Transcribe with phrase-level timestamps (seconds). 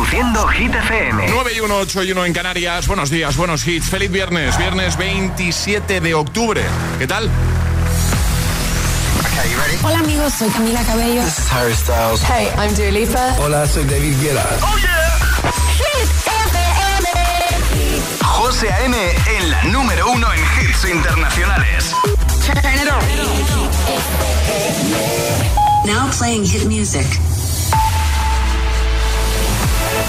[0.00, 1.26] Reproduciendo Hit FM.
[1.28, 2.86] 9 y 1, 8 y 1 en Canarias.
[2.86, 3.90] Buenos días, buenos hits.
[3.90, 6.62] Feliz viernes, viernes 27 de octubre.
[6.98, 7.28] ¿Qué tal?
[9.82, 11.22] Hola amigos, soy Camila Cabello.
[11.22, 12.22] This is Harry Styles.
[12.22, 13.36] Hey, I'm Dua Lipa.
[13.40, 14.46] Hola, soy David Guetta.
[14.62, 15.10] ¡Oh, yeah!
[18.22, 18.96] José A.M.
[19.36, 21.94] en la número uno en hits internacionales.
[25.84, 27.06] Now playing hit music.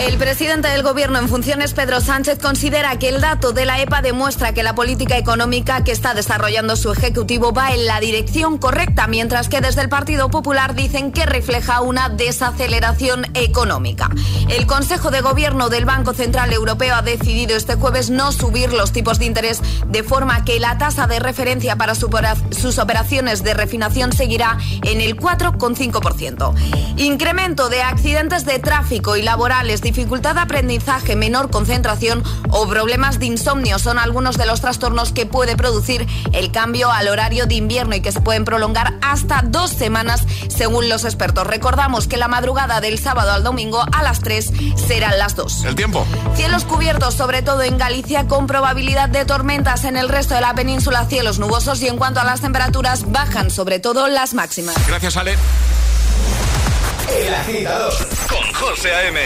[0.00, 4.00] El presidente del Gobierno en funciones, Pedro Sánchez, considera que el dato de la EPA
[4.00, 9.06] demuestra que la política económica que está desarrollando su ejecutivo va en la dirección correcta,
[9.08, 14.08] mientras que desde el Partido Popular dicen que refleja una desaceleración económica.
[14.48, 18.92] El Consejo de Gobierno del Banco Central Europeo ha decidido este jueves no subir los
[18.92, 24.14] tipos de interés, de forma que la tasa de referencia para sus operaciones de refinación
[24.14, 26.54] seguirá en el 4,5%.
[26.96, 33.26] Incremento de accidentes de tráfico y laborales dificultad de aprendizaje, menor concentración o problemas de
[33.26, 37.96] insomnio son algunos de los trastornos que puede producir el cambio al horario de invierno
[37.96, 41.44] y que se pueden prolongar hasta dos semanas según los expertos.
[41.44, 45.64] Recordamos que la madrugada del sábado al domingo a las 3 serán las 2.
[45.64, 46.06] El tiempo.
[46.36, 50.54] Cielos cubiertos, sobre todo en Galicia, con probabilidad de tormentas en el resto de la
[50.54, 54.76] península, cielos nubosos y en cuanto a las temperaturas bajan, sobre todo las máximas.
[54.86, 55.36] Gracias, Ale.
[57.16, 57.92] El agitador
[58.28, 59.20] con José A.M.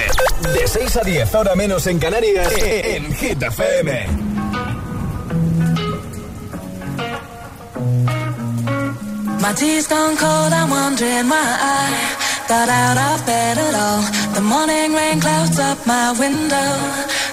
[0.54, 4.06] De 6 a 10, ahora menos en Canarias, en Hit FM.
[9.40, 14.02] My tea's gone cold, I'm wondering why I got out of bed at all.
[14.34, 16.70] The morning rain clouds up my window,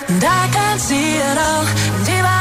[0.10, 1.66] and I can't see it all.
[1.96, 2.41] And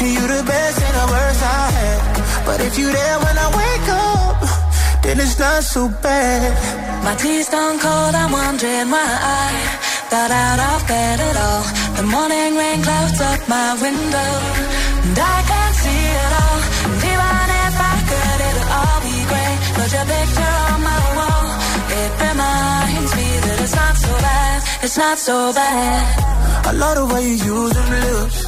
[0.00, 2.00] You the best and the worst I had.
[2.46, 4.38] But if you there when I wake up,
[5.02, 6.54] then it's not so bad.
[7.02, 9.10] My tea's gone cold, I'm wondering why
[9.42, 9.50] I
[10.08, 11.64] got out of bed at all.
[11.98, 14.30] The morning rain clouds up my window,
[15.02, 16.60] and I can't see it all.
[16.88, 19.58] And even if I could, it'll all be great.
[19.76, 21.46] But your picture on my wall,
[22.00, 26.66] it reminds me that it's not so bad, it's not so bad.
[26.66, 28.47] I love the way you use them lips.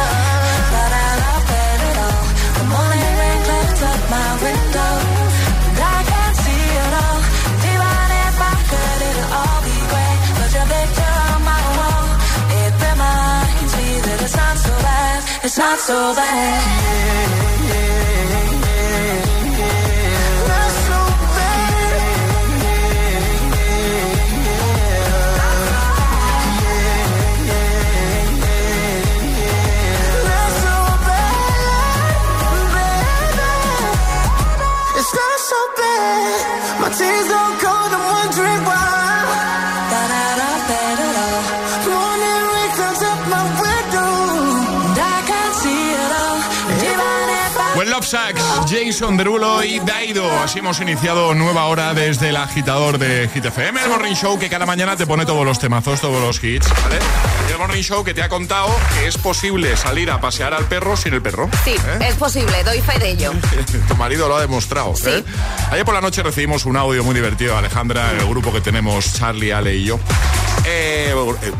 [15.43, 17.60] It's not so bad.
[49.63, 50.27] Y Daido.
[50.39, 54.49] Así hemos iniciado nueva hora desde el agitador de Hit FM, el Morning Show que
[54.49, 56.67] cada mañana te pone todos los temazos, todos los hits,
[57.51, 60.97] el Morning Show que te ha contado que es posible salir a pasear al perro
[60.97, 61.47] sin el perro.
[61.63, 62.07] Sí, ¿eh?
[62.09, 63.33] es posible, doy fe de ello.
[63.87, 64.95] tu marido lo ha demostrado.
[64.95, 65.09] Sí.
[65.09, 65.23] ¿eh?
[65.69, 68.61] Ayer por la noche recibimos un audio muy divertido de Alejandra, en el grupo que
[68.61, 69.99] tenemos Charlie, Ale y yo.
[70.73, 71.13] Eh,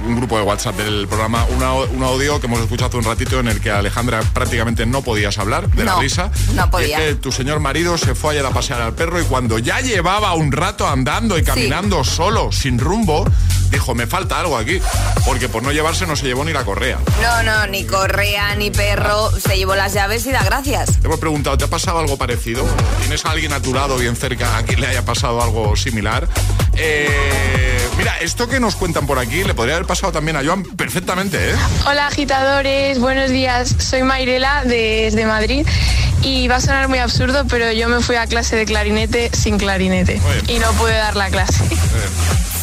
[0.07, 3.39] un grupo de WhatsApp del programa, una- un audio que hemos escuchado hace un ratito
[3.41, 6.31] en el que Alejandra prácticamente no podías hablar de la risa.
[6.55, 6.97] no Y podía.
[6.99, 9.81] es que tu señor marido se fue ayer a pasear al perro y cuando ya
[9.81, 13.25] llevaba un rato andando y caminando solo, sin rumbo,
[13.71, 14.79] dijo, me falta algo aquí,
[15.25, 16.99] porque por no llevarse no se llevó ni la correa.
[17.21, 20.99] No, no, ni correa, ni perro, se llevó las llaves y da gracias.
[20.99, 22.67] Te hemos preguntado, ¿te ha pasado algo parecido?
[22.99, 26.27] ¿Tienes a alguien a tu lado bien cerca a quien le haya pasado algo similar?
[26.75, 30.63] Eh, mira, esto que nos cuentan por aquí le podría haber pasado también a Joan
[30.63, 31.55] perfectamente, ¿eh?
[31.85, 33.75] Hola agitadores, buenos días.
[33.77, 35.65] Soy Mairela desde Madrid
[36.21, 39.57] y va a sonar muy absurdo, pero yo me fui a clase de clarinete sin
[39.57, 41.63] clarinete y no pude dar la clase.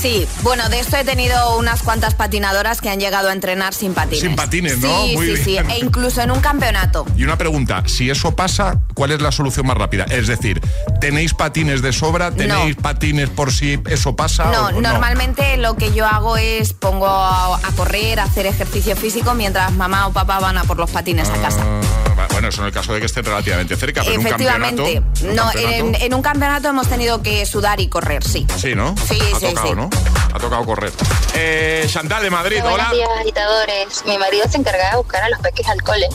[0.01, 3.95] Sí, bueno, de esto he tenido unas cuantas patinadoras que han llegado a entrenar sin
[3.95, 4.21] patines.
[4.21, 5.05] Sin patines, ¿no?
[5.05, 7.05] Sí, sí, sí, e incluso en un campeonato.
[7.17, 10.05] Y una pregunta, si eso pasa, ¿cuál es la solución más rápida?
[10.05, 10.61] Es decir,
[11.01, 12.31] ¿tenéis patines de sobra?
[12.31, 14.53] ¿Tenéis patines por si eso pasa?
[14.53, 19.73] No, normalmente lo que yo hago es pongo a, correr, a hacer ejercicio físico mientras
[19.73, 22.08] mamá o papá van a por los patines a ah, casa.
[22.39, 24.93] Bueno, eso en el caso de que esté relativamente cerca, pero Efectivamente.
[24.93, 28.47] En un campeonato, no, En, un campeonato hemos tenido que sudar y correr, sí.
[28.57, 28.95] Sí, ¿no?
[29.09, 29.75] Sí, ha sí, tocado, sí.
[29.75, 29.91] ¿no?
[30.33, 30.93] Ha tocado correr.
[31.35, 32.71] Eh, Chantal de Madrid, hola.
[32.71, 34.05] Buenos días, agitadores.
[34.07, 36.09] Mi marido se encargaba de buscar a los peques al cole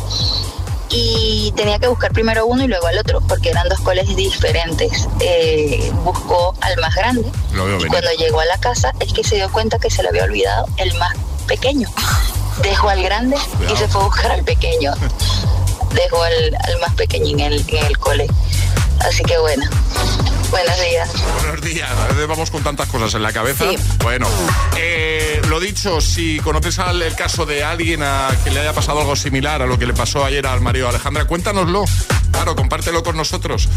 [0.92, 5.10] y tenía que buscar primero uno y luego al otro, porque eran dos coles diferentes.
[5.20, 9.52] Eh, buscó al más grande y cuando llegó a la casa es que se dio
[9.52, 11.18] cuenta que se le había olvidado el más
[11.50, 11.90] pequeño.
[12.62, 13.36] Dejó al grande
[13.70, 14.94] y se fue a buscar al pequeño.
[15.94, 18.28] Dejó al, más pequeñín en el, en el cole.
[19.08, 19.64] Así que bueno,
[20.54, 21.10] Buenos días.
[21.42, 21.90] Buenos días.
[21.90, 23.66] A veces vamos con tantas cosas en la cabeza.
[24.04, 24.28] Bueno,
[24.78, 29.02] eh, lo dicho, si conoces al, el caso de alguien a que le haya pasado
[29.02, 31.86] algo similar a lo que le pasó ayer al marido Alejandra, cuéntanoslo.
[32.32, 33.68] Claro, compártelo con nosotros.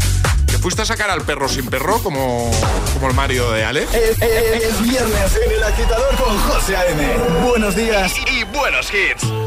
[0.45, 2.51] ¿Que fuiste a sacar al perro sin perro como,
[2.93, 3.87] como el Mario de Ale?
[3.91, 7.17] Es, viernes en el agitador con José A.M.
[7.43, 9.46] Buenos días y buenos hits.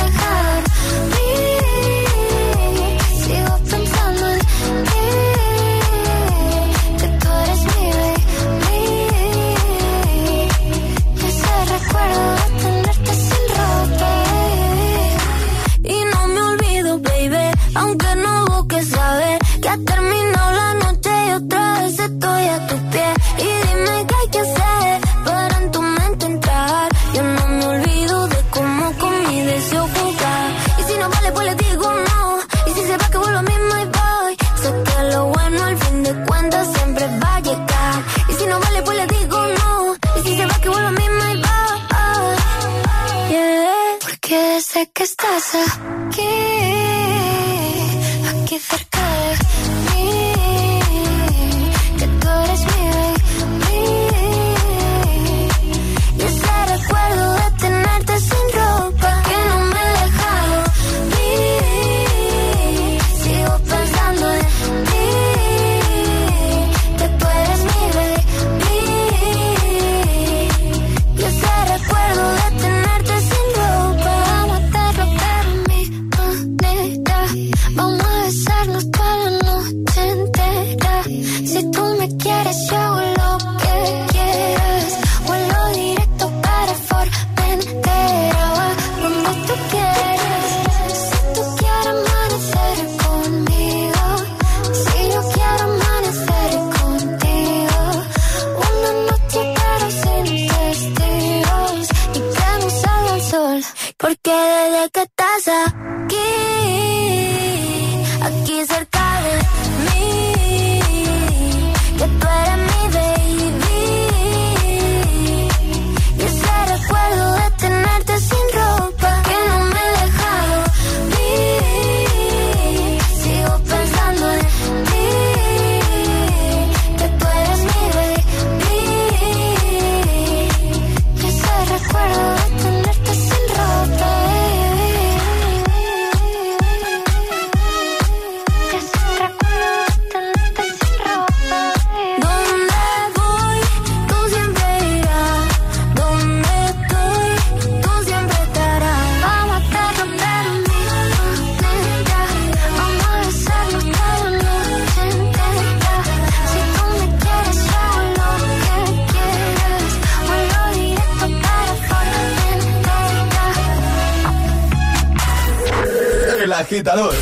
[166.81, 167.20] agitador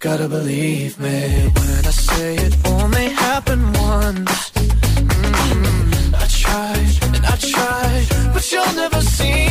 [0.00, 4.50] gotta believe me when I say it only happened once.
[4.50, 9.47] Mm, I tried and I tried, but you'll never see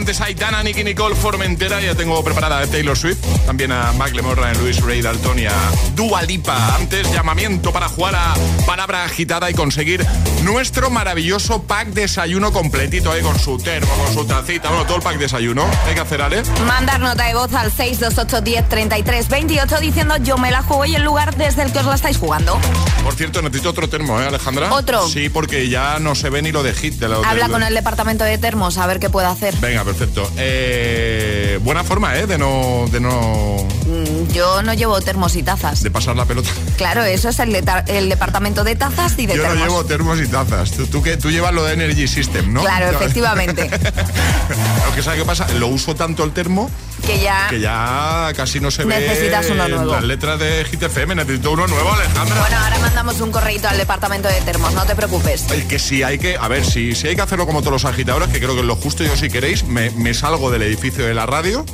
[0.00, 1.78] Antes hay Dana, Nicky Nicole, Formentera.
[1.82, 3.18] Ya tengo preparada a Taylor Swift.
[3.44, 5.52] También a Macklemore, a Luis Ray Dalton y a
[5.94, 6.74] Dua Lipa.
[6.74, 8.32] Antes, llamamiento para jugar a
[8.66, 10.06] palabra agitada y conseguir
[10.42, 14.70] nuestro maravilloso pack desayuno completito ahí con su termo, con su tacita.
[14.70, 15.66] Bueno, todo el pack desayuno.
[15.86, 16.42] Hay que hacer, Ale.
[16.66, 20.94] Mandar nota de voz al 628 10 33 28 diciendo yo me la juego y
[20.94, 22.58] el lugar desde el que os la estáis jugando.
[23.04, 24.72] Por cierto, necesito otro termo, ¿eh, Alejandra?
[24.72, 25.06] ¿Otro?
[25.06, 26.94] Sí, porque ya no se ve ni lo de hit.
[26.94, 29.54] De lo, Habla de- con el departamento de termos a ver qué puede hacer.
[29.58, 30.30] Venga, perfecto.
[30.36, 32.26] Eh, buena forma, ¿eh?
[32.26, 33.56] De no, de no...
[33.86, 35.82] Mm, Yo no llevo termos y tazas.
[35.82, 36.48] De pasar la pelota.
[36.76, 40.20] Claro, eso es el, de- el departamento de tazas y de Yo no llevo termos
[40.20, 40.70] y tazas.
[40.72, 42.60] Tú, tú, que, tú llevas lo de Energy System, ¿no?
[42.60, 43.68] Claro, efectivamente.
[43.68, 45.48] Lo que ¿sabes qué pasa?
[45.58, 47.46] Lo uso tanto el termo que ya...
[47.50, 49.92] que ya casi no se Necesitas ve uno en nuevo.
[49.92, 51.14] las letras de Hit FM.
[51.14, 52.38] Necesito uno nuevo, Alejandra.
[52.40, 55.50] Bueno, ahora mandamos un correíto al departamento de termos, no te preocupes.
[55.50, 57.84] Es que si hay que, a ver, si, si hay que hacerlo como todos los
[57.84, 61.04] agitadores, que creo que es lo justo, yo si queréis, me, me salgo del edificio
[61.04, 61.64] de la radio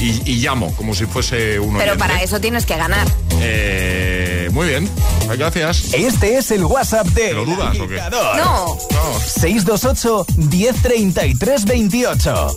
[0.00, 1.78] y, y llamo, como si fuese uno.
[1.78, 3.06] Pero para eso tienes que ganar.
[3.40, 4.88] Eh, muy bien,
[5.36, 5.92] gracias.
[5.94, 8.00] Este es el WhatsApp de ¿Lo dudas o qué?
[8.10, 8.76] No.
[9.26, 12.56] 628 1033 28.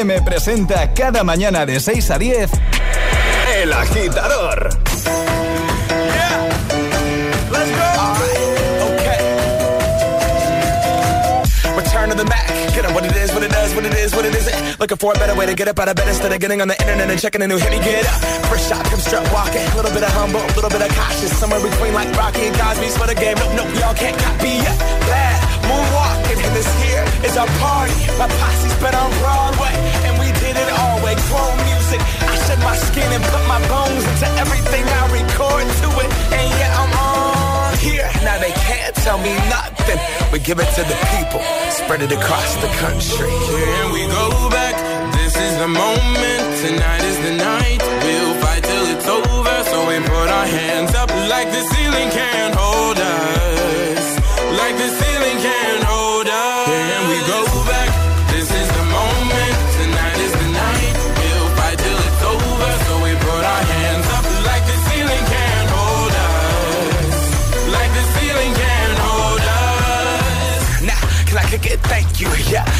[0.00, 0.22] A.M.
[0.22, 2.50] presenta cada mañana de 6 a 10
[3.56, 4.70] El Agitador.
[5.04, 6.48] Yeah.
[7.52, 7.84] Let's go.
[8.96, 9.20] okay.
[11.76, 12.48] Return to the Mac.
[12.74, 14.80] Get up what it is, what it does, what it is, what it isn't.
[14.80, 16.68] Looking for a better way to get up out of bed instead of getting on
[16.68, 17.70] the internet and checking a new hit.
[17.70, 18.22] Me get up.
[18.48, 19.60] First shot, come strut walking.
[19.60, 21.36] A little bit of humble, a little bit of cautious.
[21.36, 23.36] Somewhere between like Rocky and Cosby's for the game.
[23.36, 24.78] Nope, nope, y'all can't copy yet.
[25.04, 27.94] Bad moonwalking, and this here is our party.
[28.18, 29.74] My posse's been on Broadway,
[30.06, 31.14] and we did it all way.
[31.28, 35.88] Chrome music, I shed my skin and put my bones into everything I record to
[36.02, 36.08] it.
[36.36, 38.08] And yeah, I'm on here.
[38.24, 39.98] Now they can't tell me nothing.
[40.32, 43.30] We give it to the people, spread it across the country.
[43.30, 44.74] Here we go back.
[45.18, 46.42] This is the moment.
[46.64, 47.80] Tonight is the night.
[48.04, 49.56] We'll fight till it's over.
[49.70, 54.06] So we put our hands up like the ceiling can't hold us.
[54.60, 54.90] Like the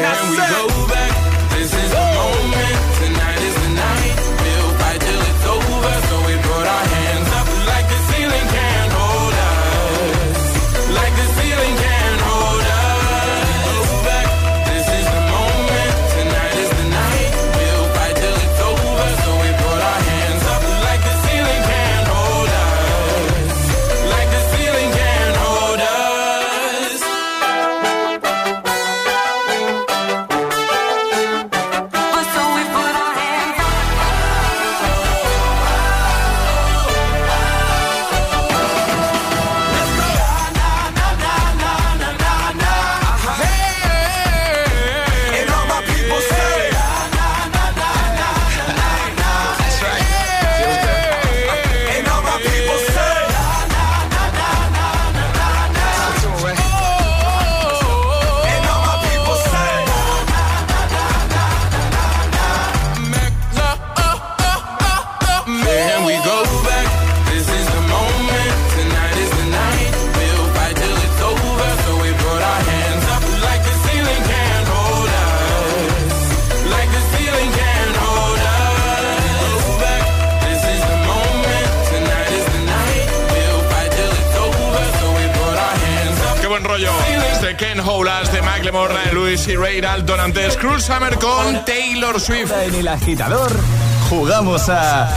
[0.00, 1.50] Can we go back?
[1.50, 2.76] This is the moment.
[3.00, 4.49] Tonight is the night.
[87.86, 92.52] Holas de Macklemore, Luis y Ray Dalton antes Cruel Summer con Taylor Swift.
[92.62, 93.50] En el agitador
[94.08, 95.08] jugamos a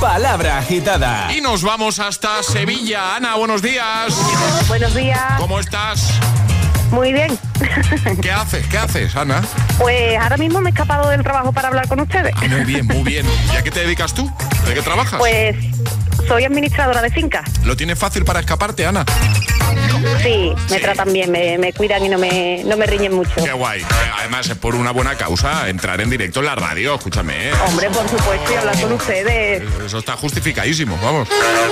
[0.00, 1.32] Palabra Agitada.
[1.36, 3.16] Y nos vamos hasta Sevilla.
[3.16, 4.14] Ana, buenos días.
[4.68, 5.20] Buenos días.
[5.38, 6.12] ¿Cómo estás?
[6.90, 7.38] Muy bien.
[8.22, 8.66] ¿Qué haces?
[8.66, 9.42] ¿Qué haces, Ana?
[9.78, 12.32] Pues ahora mismo me he escapado del trabajo para hablar con ustedes.
[12.36, 13.26] Ah, muy bien, muy bien.
[13.52, 14.30] ¿Y a qué te dedicas tú?
[14.66, 15.18] ¿De qué trabajas?
[15.18, 15.56] Pues
[16.26, 17.44] soy administradora de finca.
[17.64, 19.04] ¿Lo tienes fácil para escaparte, Ana?
[20.22, 23.34] Sí, me tratan bien, me, cuidan y no me, no me riñen mucho.
[23.36, 23.84] Qué guay.
[24.18, 27.48] Además, es por una buena causa entrar en directo en la radio, escúchame.
[27.48, 27.52] ¿eh?
[27.66, 29.62] Hombre, por supuesto, y hablar con ustedes.
[29.84, 31.28] Eso está justificadísimo, vamos.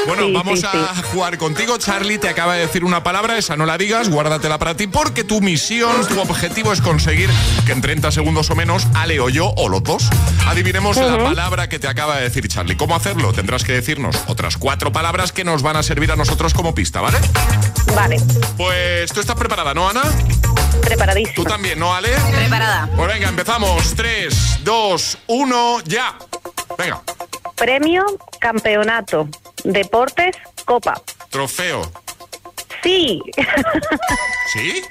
[0.07, 1.79] Bueno, vamos a jugar contigo.
[1.79, 5.25] Charlie te acaba de decir una palabra, esa no la digas, guárdatela para ti, porque
[5.25, 7.31] tu misión, tu objetivo es conseguir
[7.65, 10.09] que en 30 segundos o menos, Ale o yo, o los dos,
[10.47, 12.77] adivinemos la palabra que te acaba de decir Charlie.
[12.77, 13.33] ¿Cómo hacerlo?
[13.33, 17.01] Tendrás que decirnos otras cuatro palabras que nos van a servir a nosotros como pista,
[17.01, 17.17] ¿vale?
[17.95, 18.21] Vale.
[18.59, 20.03] Pues tú estás preparada, ¿no, Ana?
[20.83, 21.35] Preparadísima.
[21.35, 22.11] ¿Tú también, no, Ale?
[22.35, 22.87] Preparada.
[22.95, 23.95] Pues venga, empezamos.
[23.95, 26.19] 3, 2, 1, ya.
[26.77, 27.01] Venga.
[27.55, 28.05] Premio,
[28.39, 29.27] campeonato,
[29.65, 31.01] deportes, copa.
[31.31, 31.91] Trofeo.
[32.83, 33.23] Sí.
[34.53, 34.83] ¿Sí?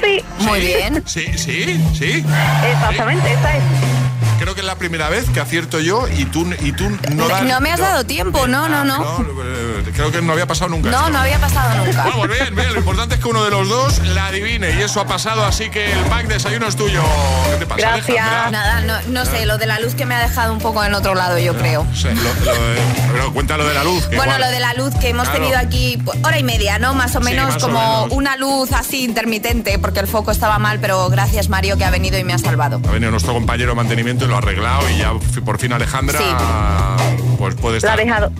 [0.00, 0.24] Sí.
[0.38, 1.02] Muy bien.
[1.06, 2.24] Sí, sí, sí.
[2.64, 4.01] Exactamente, esa es
[4.42, 7.44] creo que es la primera vez que acierto yo y tú, y tú no das,
[7.44, 9.24] No me has dado tiempo, no, no, no.
[9.44, 10.90] Eh, creo que no había pasado nunca.
[10.90, 12.04] No, no había pasado nunca.
[12.04, 12.72] Vamos, bien, bien.
[12.72, 15.70] Lo importante es que uno de los dos la adivine y eso ha pasado, así
[15.70, 17.02] que el pack desayuno es tuyo.
[17.52, 17.80] ¿Qué te pasa?
[17.80, 18.50] Gracias.
[18.50, 20.94] Nada, no, no, sé, lo de la luz que me ha dejado un poco en
[20.94, 21.86] otro lado, yo creo.
[21.94, 22.52] Sí, lo,
[23.12, 24.08] pero cuenta lo de la luz.
[24.16, 26.94] bueno, lo de la luz que hemos tenido aquí pues, hora y media, ¿no?
[26.94, 31.48] Más o menos como una luz así intermitente, porque el foco estaba mal, pero gracias
[31.48, 32.80] Mario que ha venido y me ha salvado.
[32.88, 35.12] Ha venido nuestro compañero de mantenimiento y lo ha arreglado y ya
[35.44, 36.18] por fin Alejandra
[37.38, 37.96] pues puede estar.
[37.96, 38.32] La ha dejado,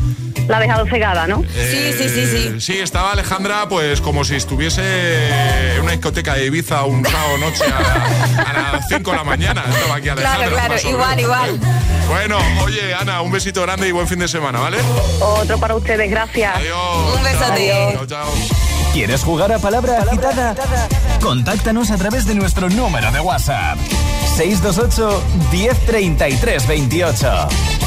[0.49, 1.43] la ha dejado cegada, ¿no?
[1.43, 2.61] sí, sí, sí, sí.
[2.61, 7.65] Sí, estaba Alejandra pues como si estuviese en una discoteca de Ibiza un sábado noche
[7.67, 9.65] a, las 5 de la mañana.
[9.69, 10.49] Estaba aquí Alejandra.
[10.49, 11.61] Claro, claro, igual, igual.
[12.09, 14.79] Bueno, oye, Ana, un besito grande y buen fin de semana, ¿vale?
[15.21, 16.57] Otro para ustedes, gracias.
[16.57, 17.17] Adiós.
[17.19, 17.69] Un beso a ti.
[17.93, 18.29] Chao, chao.
[18.95, 20.55] ¿Quieres jugar a palabra agitada?
[21.21, 23.79] Contáctanos a través de nuestro número de WhatsApp.
[24.43, 27.82] 628 1033 28.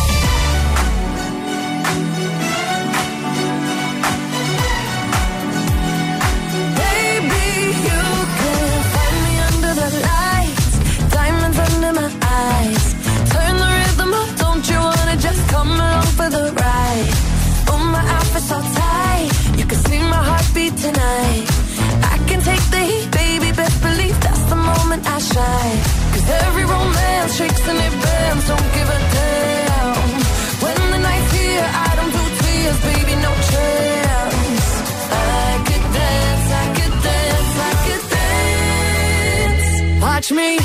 [40.31, 40.64] me.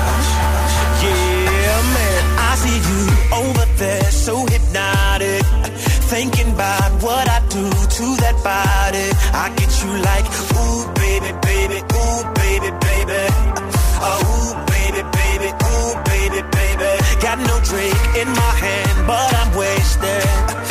[6.11, 9.07] Thinking about what I do to that body.
[9.31, 10.27] I get you like,
[10.59, 13.21] ooh, baby, baby, ooh, baby, baby.
[14.03, 16.91] Oh, ooh, baby, baby, ooh, baby, baby.
[17.23, 20.70] Got no drink in my hand, but I'm wasted.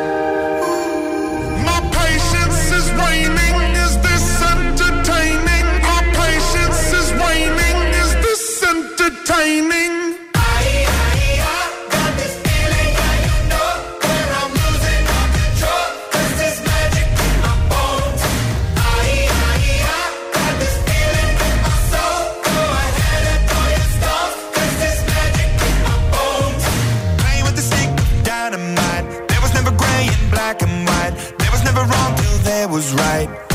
[30.51, 31.37] Black and white.
[31.37, 33.50] There was never wrong till there was right.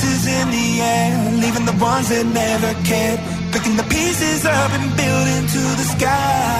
[0.00, 3.20] voices in the air, leaving the ones that never cared,
[3.52, 6.59] picking the pieces up and building to the sky.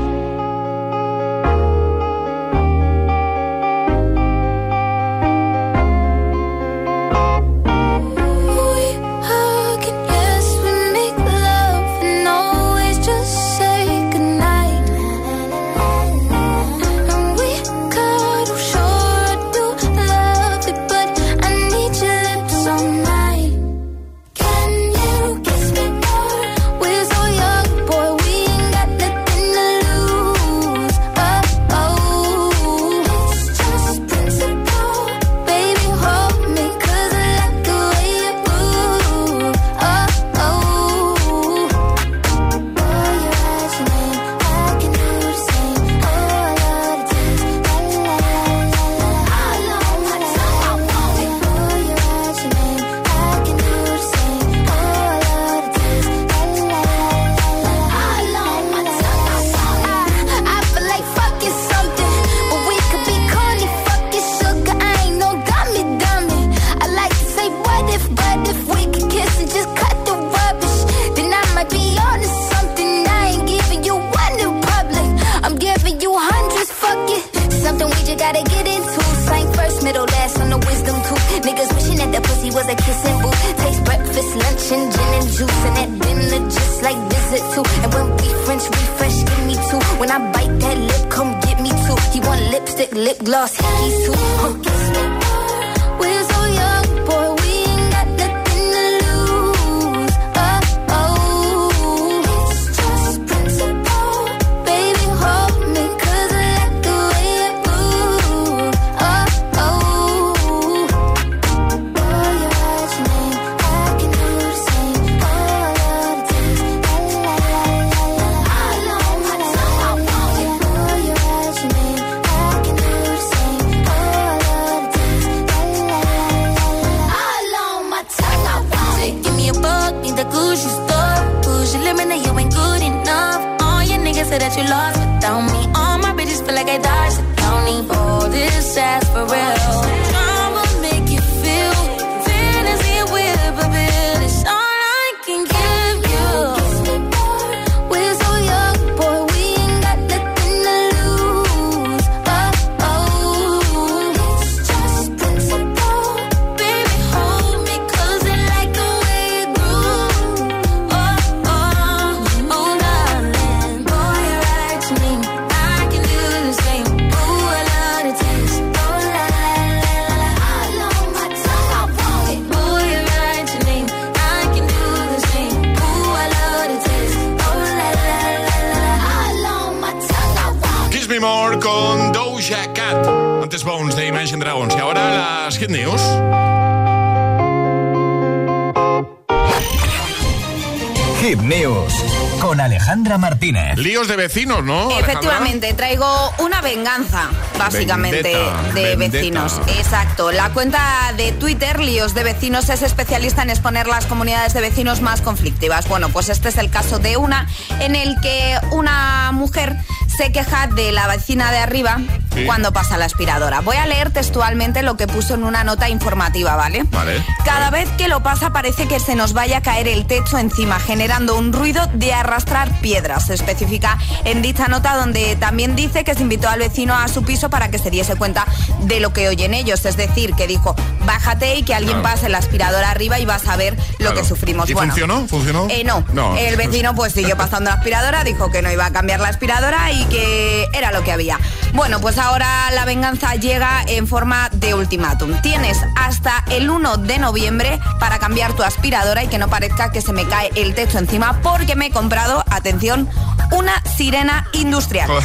[194.11, 194.91] de vecinos, ¿no?
[194.99, 196.05] Efectivamente, traigo
[196.39, 198.35] una venganza, básicamente,
[198.73, 199.59] de vecinos.
[199.77, 200.31] Exacto.
[200.31, 205.01] La cuenta de Twitter, Líos de Vecinos, es especialista en exponer las comunidades de vecinos
[205.01, 205.87] más conflictivas.
[205.87, 207.47] Bueno, pues este es el caso de una
[207.79, 209.77] en el que una mujer
[210.17, 211.99] se queja de la vecina de arriba
[212.33, 212.45] Sí.
[212.45, 213.59] cuando pasa la aspiradora.
[213.61, 216.83] Voy a leer textualmente lo que puso en una nota informativa, ¿vale?
[216.91, 217.23] Vale.
[217.45, 220.79] Cada vez que lo pasa parece que se nos vaya a caer el techo encima,
[220.79, 223.25] generando un ruido de arrastrar piedras.
[223.27, 227.23] Se especifica en dicha nota donde también dice que se invitó al vecino a su
[227.23, 228.45] piso para que se diese cuenta
[228.81, 229.85] de lo que oyen ellos.
[229.85, 230.75] Es decir, que dijo,
[231.05, 232.15] bájate y que alguien Claro.
[232.15, 234.69] pase la aspiradora arriba y vas a ver lo que sufrimos.
[234.69, 235.27] ¿Y Bueno, funcionó?
[235.27, 235.67] ¿Funcionó?
[235.69, 236.03] eh, no.
[236.13, 236.37] No.
[236.37, 239.91] El vecino pues siguió pasando la aspiradora, dijo que no iba a cambiar la aspiradora
[239.91, 241.37] y que era lo que había.
[241.73, 245.41] Bueno, pues ahora la venganza llega en forma de ultimátum.
[245.41, 250.01] Tienes hasta el 1 de noviembre para cambiar tu aspiradora y que no parezca que
[250.01, 253.09] se me cae el techo encima porque me he comprado, atención,
[253.51, 255.09] una sirena industrial.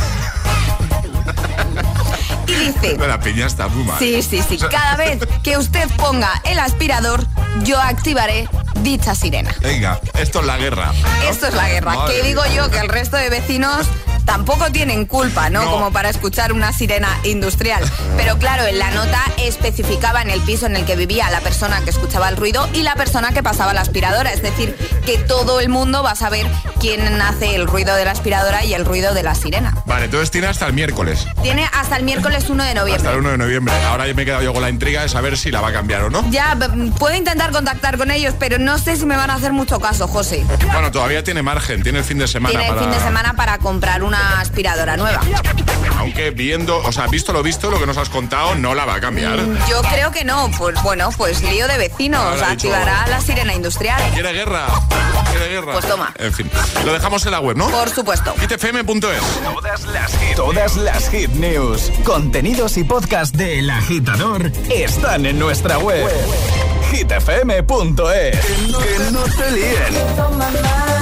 [2.46, 2.96] Y dice...
[2.96, 3.98] La está muy mal.
[3.98, 4.56] Sí, sí, sí.
[4.58, 7.26] Cada vez que usted ponga el aspirador,
[7.64, 8.48] yo activaré
[8.82, 9.52] dicha sirena.
[9.60, 10.92] Venga, esto es la guerra.
[10.92, 11.28] ¿no?
[11.28, 11.94] Esto es la guerra.
[11.94, 13.88] Madre que digo yo que el resto de vecinos
[14.26, 15.62] tampoco tienen culpa, ¿no?
[15.62, 15.70] No.
[15.70, 17.82] Como para escuchar una sirena industrial.
[18.16, 21.80] Pero claro, en la nota especificaba en el piso en el que vivía la persona
[21.80, 24.32] que escuchaba el ruido y la persona que pasaba la aspiradora.
[24.32, 26.46] Es decir, que todo el mundo va a saber
[26.80, 29.74] quién hace el ruido de la aspiradora y el ruido de la sirena.
[29.86, 31.26] Vale, entonces tiene hasta el miércoles.
[31.42, 33.12] Tiene hasta el miércoles 1 de Hasta noviembre.
[33.12, 33.74] el 1 de noviembre.
[33.86, 36.02] Ahora me he quedado yo con la intriga de saber si la va a cambiar
[36.02, 36.28] o no.
[36.30, 36.58] Ya,
[36.98, 40.08] puedo intentar contactar con ellos, pero no sé si me van a hacer mucho caso,
[40.08, 40.44] José.
[40.72, 43.58] Bueno, todavía tiene margen, tiene el fin de semana Tiene el fin de semana para
[43.58, 45.20] comprar una aspiradora nueva.
[45.98, 48.96] Aunque viendo, o sea, visto lo visto, lo que nos has contado, no la va
[48.96, 49.38] a cambiar.
[49.68, 50.50] Yo creo que no.
[50.58, 52.20] Pues bueno, pues lío de vecinos.
[52.20, 54.00] Ahora ha dicho- Activará la sirena industrial.
[54.12, 54.66] ¿Quiere guerra?
[55.30, 55.72] ¿Quiere guerra?
[55.72, 56.12] Pues toma.
[56.18, 56.50] En fin,
[56.84, 57.68] lo dejamos en la web, ¿no?
[57.70, 58.34] Por supuesto.
[58.40, 59.20] hitfm.es.
[59.42, 65.38] Todas las hit, todas las hit news, contenidos y podcast de El Agitador están en
[65.38, 66.06] nuestra web.
[66.92, 68.36] hitfm.es.
[68.36, 70.95] Que no te líen.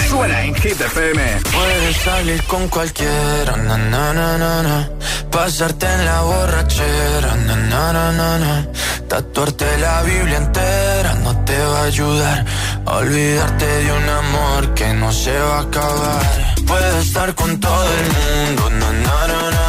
[0.09, 1.21] suena en Hit FM.
[1.51, 4.89] Puedes salir con cualquiera, na na na na na.
[5.31, 8.67] Pasarte en la borrachera, na na na na na.
[9.07, 12.45] Tatuarte la Biblia entera no te va a ayudar.
[12.85, 16.55] a Olvidarte de un amor que no se va a acabar.
[16.67, 19.68] Puedes estar con todo el mundo, na na na na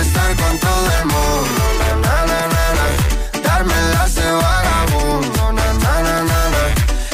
[0.00, 2.86] Estar con todo el mundo, na, na, na, na,
[3.42, 6.64] darme de vagabundo, na, na, na, na, na.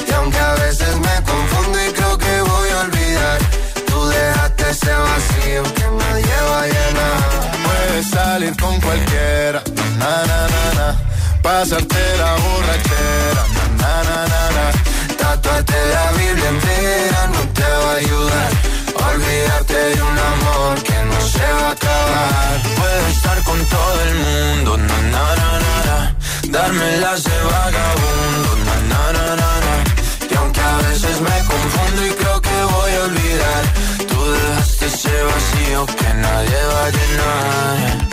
[0.06, 3.38] y aunque a veces me confundo y creo que voy a olvidar,
[3.86, 7.20] tú dejaste ese vacío que nadie va a llenar.
[7.64, 9.62] Puedes salir con cualquiera,
[9.98, 10.88] na na na na.
[11.42, 14.66] Pasarte la borrachera, na na na na na.
[15.16, 18.50] Tatuarte la Biblia entera no te va a ayudar
[19.14, 22.62] olvidarte de un amor que no se va a acabar.
[22.80, 26.16] Puedo estar con todo el mundo, na na na na, na.
[26.48, 29.74] darme las de vagabundo, na, na na na na
[30.30, 33.62] Y aunque a veces me confundo y creo que voy a olvidar,
[34.08, 38.04] tú dejaste ese vacío que nadie va a llenar.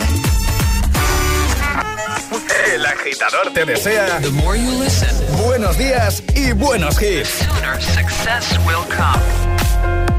[2.74, 4.20] El agitador te desea.
[4.20, 5.10] The more you listen,
[5.44, 7.38] buenos días y buenos hits.
[7.38, 10.11] The sooner success will come.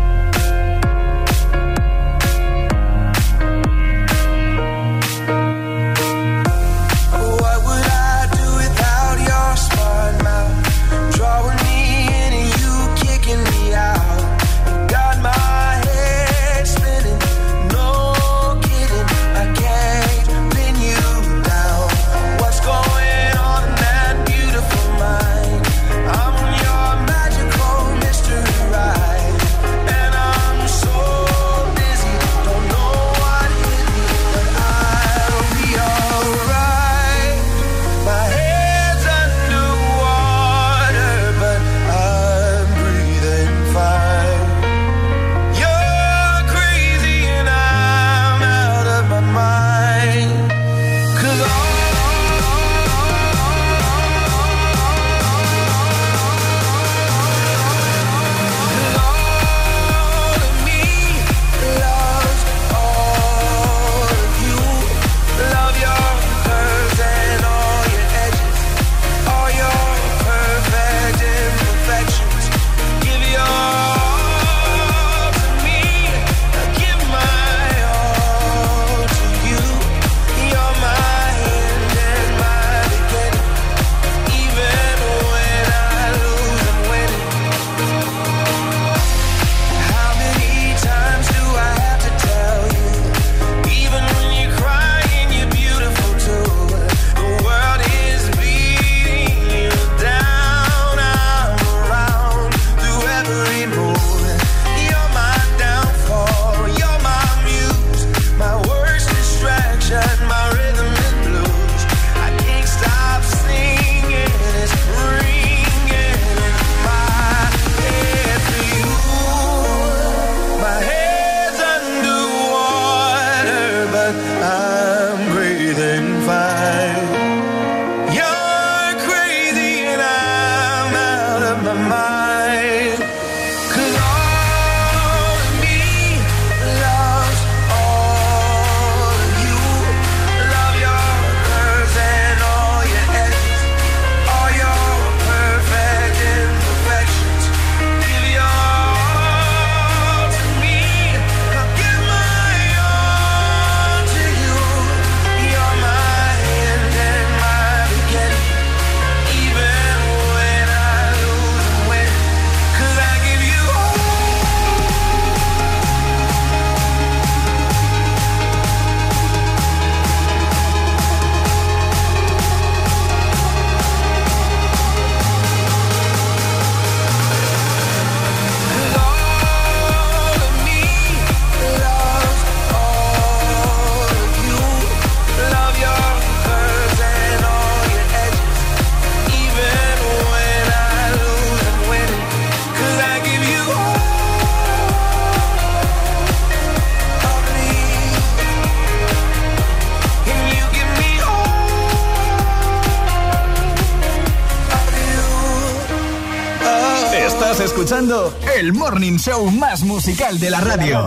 [208.63, 211.05] el morning show más musical de la radio.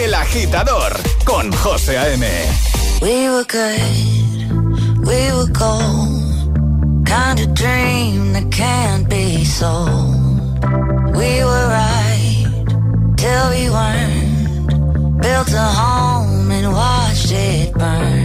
[0.00, 2.26] El agitador con José A.M.
[3.00, 7.06] We were good, we were gold.
[7.06, 10.58] Kind of dream that can't be sold.
[11.14, 12.46] We were right
[13.16, 15.22] till we weren't.
[15.22, 18.15] Built a home and watched it burn.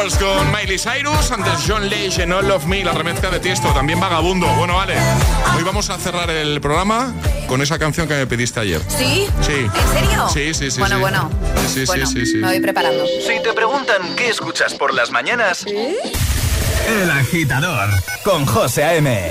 [0.00, 4.00] Flowers con Miley Cyrus, antes John Legend, All of Me, la remezcla de Tiesto, también
[4.00, 4.46] Vagabundo.
[4.54, 4.94] Bueno, vale.
[5.54, 7.14] Hoy vamos a cerrar el programa
[7.46, 8.80] con esa canción que me pediste ayer.
[8.88, 9.26] ¿Sí?
[9.42, 9.52] Sí.
[9.52, 10.28] ¿En serio?
[10.32, 10.80] Sí, sí, sí.
[10.80, 11.00] Bueno, sí.
[11.02, 11.30] bueno.
[11.66, 12.36] Sí, sí, Bueno, sí, sí.
[12.38, 13.04] Me voy preparando.
[13.06, 17.90] Si te preguntan qué escuchas por las mañanas, El agitador
[18.24, 19.30] con José A.M.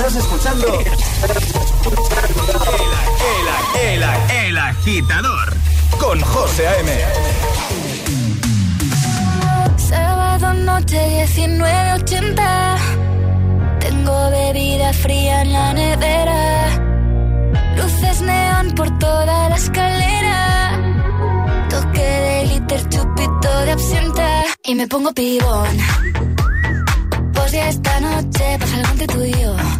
[0.00, 0.66] Estás escuchando.
[0.66, 0.86] El,
[3.82, 5.52] el, el, el agitador
[5.98, 6.90] con José A.M.
[9.76, 12.76] Sábado noche 19.80
[13.80, 16.80] Tengo bebida fría en la nevera.
[17.76, 20.80] Luces neón por toda la escalera.
[21.68, 24.44] Toque de glitter, chupito de absenta.
[24.64, 25.76] Y me pongo pibón.
[27.34, 29.79] Pues ya esta noche pasa algo entre tú y yo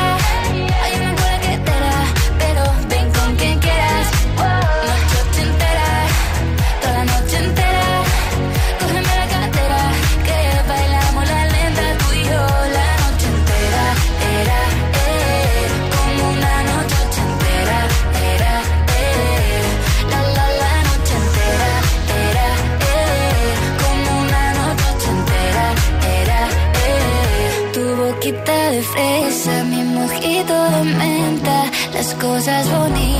[32.21, 33.10] Las cosas bonitas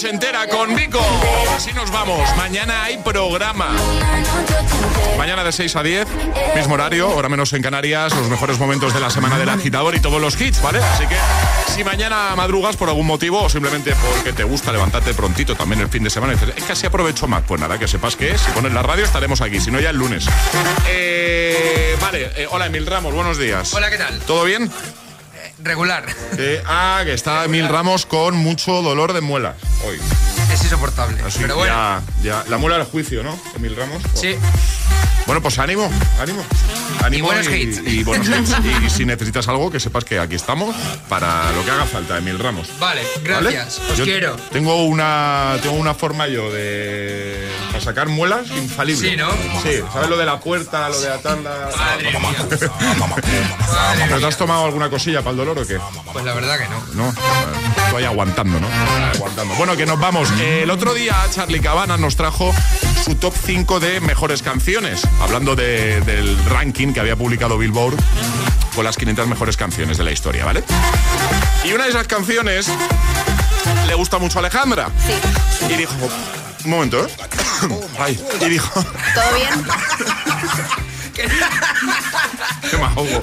[0.00, 0.98] Noche entera con Vico.
[1.54, 2.26] Así nos vamos.
[2.34, 3.76] Mañana hay programa.
[5.18, 6.08] Mañana de 6 a 10,
[6.56, 10.00] mismo horario, hora menos en Canarias, los mejores momentos de la semana del agitador y
[10.00, 10.78] todos los hits, ¿vale?
[10.78, 11.16] Así que
[11.74, 15.90] si mañana madrugas por algún motivo o simplemente porque te gusta levantarte prontito también el
[15.90, 18.38] fin de semana y dices, es que así aprovecho más, pues nada, que sepas que.
[18.38, 20.24] Si pones la radio estaremos aquí, si no ya el lunes.
[20.88, 23.74] Eh, vale, eh, hola Emil Ramos, buenos días.
[23.74, 24.18] Hola, ¿qué tal?
[24.20, 24.70] ¿Todo bien?
[25.62, 26.04] Regular.
[26.38, 29.56] Eh, ah, que está Emil Ramos con mucho dolor de muelas
[29.86, 29.98] hoy.
[30.52, 31.20] Es insoportable.
[31.22, 31.72] Así pero bueno.
[31.72, 32.44] ya, ya.
[32.48, 33.38] La muela del juicio, ¿no?
[33.56, 34.02] Emil Ramos.
[34.14, 34.36] Sí.
[35.26, 35.88] Bueno, pues ánimo,
[36.18, 36.42] ánimo.
[37.04, 37.82] ánimo Y buenos hits.
[37.86, 38.52] y buenos hits.
[38.84, 40.74] Y si necesitas algo, que sepas que aquí estamos
[41.08, 42.68] para lo que haga falta, Emil Ramos.
[42.80, 43.52] Vale, ¿Vale?
[43.52, 43.80] gracias.
[43.90, 44.34] Os Yo quiero.
[44.50, 47.29] Tengo una, tengo una forma yo de.
[47.80, 49.10] Para sacar muelas infalible.
[49.10, 49.30] Sí, ¿no?
[49.62, 51.70] Sí, ¿sabes lo de la puerta, lo de la tanda?
[51.78, 52.46] Madre mía.
[54.08, 55.78] ¿Pero te has tomado alguna cosilla para el dolor o qué?
[56.12, 57.04] Pues la verdad que no.
[57.06, 57.14] No,
[57.86, 58.68] estoy aguantando, ¿no?
[59.14, 59.54] Aguantando.
[59.54, 60.28] Bueno, que nos vamos.
[60.40, 62.52] El otro día Charlie Cabana nos trajo
[63.04, 67.96] su top 5 de mejores canciones, hablando de- del ranking que había publicado Billboard
[68.74, 70.62] con las 500 mejores canciones de la historia, ¿vale?
[71.64, 72.68] Y una de esas canciones
[73.86, 74.88] le gusta mucho a Alejandra.
[75.68, 75.92] Y dijo,
[76.64, 77.10] un momento, ¿eh?
[77.98, 78.82] Ay, y dijo,
[79.14, 79.48] ¿Todo bien?
[81.14, 83.20] qué me ahogo.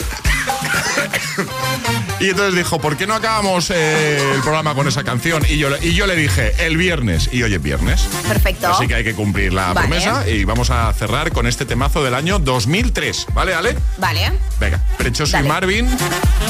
[2.20, 5.46] Y entonces dijo, ¿por qué no acabamos eh, el programa con esa canción?
[5.48, 7.30] Y yo, le- y yo le dije, el viernes.
[7.32, 8.02] Y hoy es viernes.
[8.28, 8.68] Perfecto.
[8.74, 9.88] Así que hay que cumplir la Vale.
[9.88, 13.28] promesa y vamos a cerrar con este temazo del año 2003.
[13.34, 13.78] ¿Vale, Ale?
[13.98, 14.32] Vale.
[14.60, 15.50] Venga, Prechoso y Dale.
[15.50, 15.90] Marvin,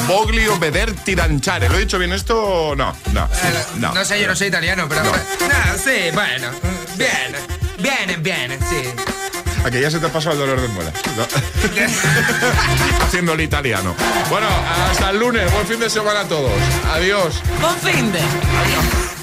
[0.06, 1.68] Boglio Veder Tiranchare.
[1.68, 2.74] ¿Lo he dicho bien esto?
[2.76, 3.28] No, no.
[3.76, 3.92] no.
[3.94, 5.02] No sé, yo no soy italiano, pero.
[5.04, 5.12] No,
[5.76, 6.48] sí, bueno.
[6.98, 7.36] Bien.
[7.78, 8.82] Bien, bien, sí.
[9.64, 10.94] A que ya se te ha pasado el dolor de muelas.
[11.16, 11.26] ¿no?
[13.04, 13.94] Haciendo el italiano.
[14.30, 14.46] Bueno,
[14.90, 15.50] hasta el lunes.
[15.52, 16.52] Buen fin de semana a todos.
[16.92, 17.40] Adiós.
[17.60, 18.20] Buen fin de.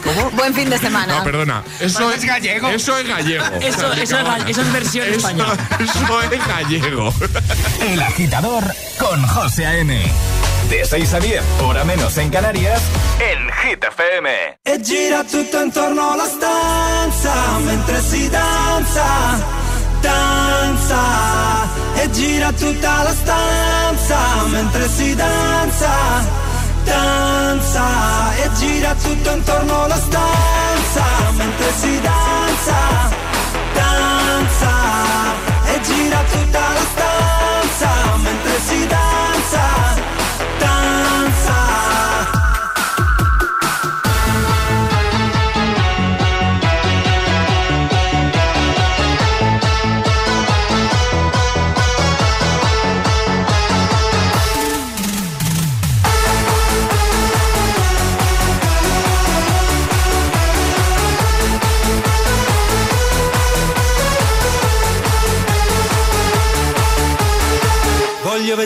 [0.03, 0.29] ¿Cómo?
[0.31, 1.17] Buen fin de semana.
[1.17, 1.63] No, perdona.
[1.79, 2.69] Eso es gallego.
[2.69, 3.45] Eso es gallego.
[3.61, 5.55] Eso- eso es eso es versión Eso- española.
[5.79, 7.13] Eso es gallego.
[7.81, 8.63] El agitador
[8.99, 9.99] con José A.M.
[10.69, 12.81] De 6 a 10, hora menos en Canarias,
[13.19, 14.27] en Hit FM.
[14.63, 19.05] E gira tutto intorno alla stanza mentre si danza,
[20.01, 20.97] danza.
[21.95, 25.91] E gira tutta la stanza mentre si danza,
[26.83, 28.35] danza.
[28.37, 31.03] E gira tutto intorno alla stanza
[31.37, 32.77] mentre si danza,
[33.73, 34.71] danza.
[35.65, 39.84] E gira tutta la stanza mentre si danza.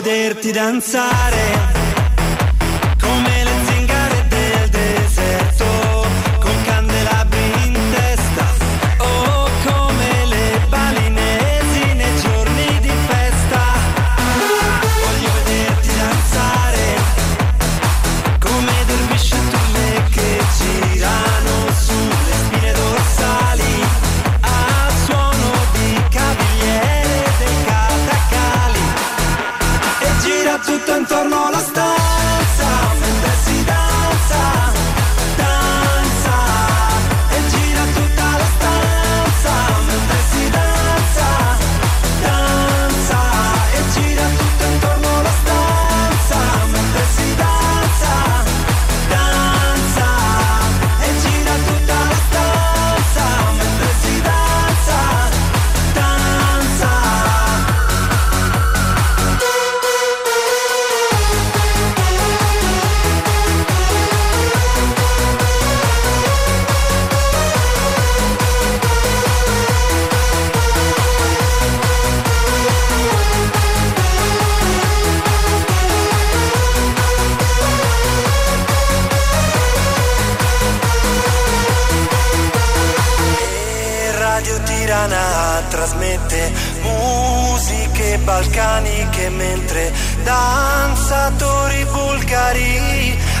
[0.00, 1.79] Vederti danzare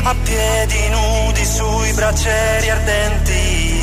[0.02, 3.82] a piedi nudi sui braccieri ardenti.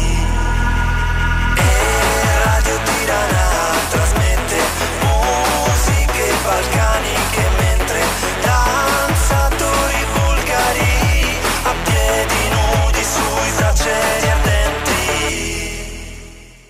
[1.55, 3.47] E Radio Tirana
[3.89, 4.57] trasmette
[5.01, 8.01] musiche balcaniche mentre
[8.41, 14.95] danzatori bulgari a piedi nudi sui braccieri ardenti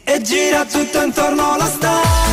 [0.04, 2.27] e gira tutto intorno alla stanza